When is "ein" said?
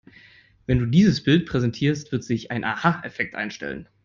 2.49-2.63